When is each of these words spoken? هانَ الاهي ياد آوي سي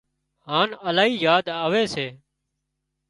هانَ 0.49 0.69
الاهي 0.89 1.13
ياد 1.25 1.45
آوي 1.65 1.83
سي 1.93 2.07